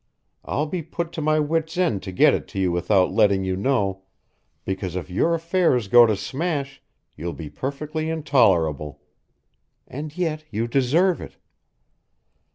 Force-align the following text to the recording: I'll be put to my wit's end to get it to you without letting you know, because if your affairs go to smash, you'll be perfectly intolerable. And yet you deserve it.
I'll 0.43 0.65
be 0.65 0.81
put 0.81 1.11
to 1.11 1.21
my 1.21 1.39
wit's 1.39 1.77
end 1.77 2.01
to 2.01 2.11
get 2.11 2.33
it 2.33 2.47
to 2.47 2.59
you 2.59 2.71
without 2.71 3.11
letting 3.11 3.43
you 3.43 3.55
know, 3.55 4.01
because 4.65 4.95
if 4.95 5.11
your 5.11 5.35
affairs 5.35 5.87
go 5.87 6.07
to 6.07 6.15
smash, 6.15 6.81
you'll 7.15 7.33
be 7.33 7.51
perfectly 7.51 8.09
intolerable. 8.09 8.99
And 9.87 10.17
yet 10.17 10.43
you 10.49 10.67
deserve 10.67 11.21
it. 11.21 11.37